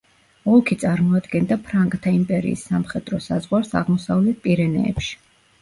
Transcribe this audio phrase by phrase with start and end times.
[0.53, 5.17] ოლქი წარმოადგენდა ფრანკთა იმპერიის სამხედრო საზღვარს აღმოსავლეთ პირენეებში.